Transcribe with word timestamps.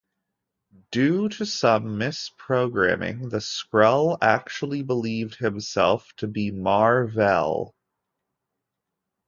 Due 0.91 1.29
to 1.29 1.45
some 1.45 1.99
misprogramming, 1.99 3.29
the 3.29 3.37
Skrull 3.37 4.17
actually 4.19 4.81
believed 4.81 5.35
himself 5.35 6.11
to 6.17 6.25
be 6.27 6.49
Mar-Vell. 6.49 7.75